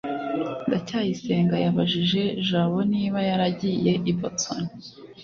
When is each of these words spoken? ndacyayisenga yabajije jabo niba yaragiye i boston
ndacyayisenga 0.67 1.55
yabajije 1.65 2.21
jabo 2.47 2.77
niba 2.93 3.17
yaragiye 3.29 3.91
i 4.11 4.13
boston 4.19 4.61